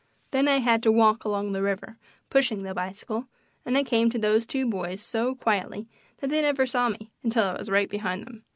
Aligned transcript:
Then 0.31 0.47
I 0.47 0.57
had 0.57 0.81
to 0.81 0.91
walk 0.91 1.23
along 1.23 1.51
the 1.51 1.61
river, 1.61 1.99
pushing 2.31 2.63
the 2.63 2.73
bicycle, 2.73 3.27
and 3.63 3.77
I 3.77 3.83
came 3.83 4.09
to 4.09 4.17
those 4.17 4.47
two 4.47 4.65
boys 4.65 4.99
so 4.99 5.35
quietly 5.35 5.87
that 6.21 6.31
they 6.31 6.41
never 6.41 6.65
saw 6.65 6.89
me 6.89 7.11
until 7.21 7.43
I 7.43 7.53
was 7.55 7.69
right 7.69 7.87
behind 7.87 8.25
them. 8.25 8.43